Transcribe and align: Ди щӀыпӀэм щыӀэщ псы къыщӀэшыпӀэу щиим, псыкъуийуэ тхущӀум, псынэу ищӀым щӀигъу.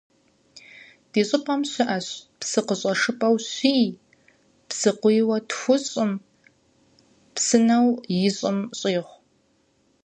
Ди 1.11 1.21
щӀыпӀэм 1.27 1.61
щыӀэщ 1.71 2.07
псы 2.39 2.61
къыщӀэшыпӀэу 2.67 3.35
щиим, 3.49 3.91
псыкъуийуэ 4.67 5.37
тхущӀум, 5.49 6.11
псынэу 7.33 7.89
ищӀым 8.27 8.59
щӀигъу. 8.77 9.17